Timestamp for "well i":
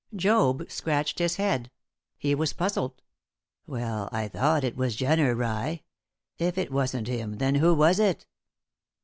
3.67-4.27